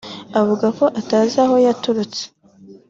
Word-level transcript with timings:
avuga 0.39 0.67
ko 0.77 0.85
atazi 0.99 1.35
aho 1.45 1.55
yaturutse 1.65 2.23